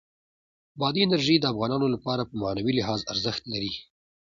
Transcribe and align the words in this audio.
بادي 0.79 0.99
انرژي 1.07 1.35
د 1.39 1.45
افغانانو 1.53 1.87
لپاره 1.95 2.21
په 2.29 2.33
معنوي 2.41 2.73
لحاظ 2.79 2.99
ارزښت 3.13 3.43
لري. 3.53 3.73